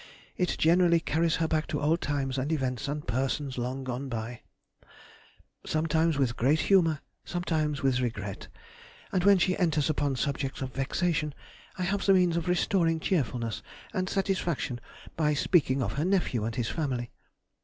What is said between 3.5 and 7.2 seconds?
long gone by, sometimes with great humour,